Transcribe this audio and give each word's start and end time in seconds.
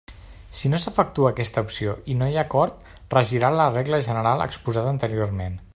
Si 0.59 0.69
no 0.73 0.77
s'efectua 0.85 1.31
aquesta 1.33 1.63
opció 1.67 1.93
i 2.13 2.17
no 2.21 2.29
hi 2.31 2.39
ha 2.39 2.47
acord 2.49 2.89
regirà 3.17 3.53
la 3.59 3.71
regla 3.79 4.01
general 4.09 4.45
exposada 4.51 4.95
anteriorment. 4.99 5.61